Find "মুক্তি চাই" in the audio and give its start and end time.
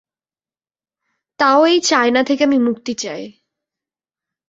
2.59-3.23